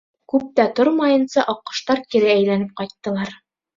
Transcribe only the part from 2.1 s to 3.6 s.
кире әйләнеп ҡайттылар.